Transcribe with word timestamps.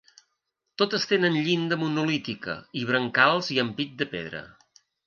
Totes 0.81 1.05
tenen 1.11 1.37
llinda 1.49 1.79
monolítica, 1.83 2.57
i 2.83 2.87
brancals 2.93 3.53
i 3.59 3.63
ampit 3.67 3.97
de 4.03 4.13
pedra. 4.17 4.45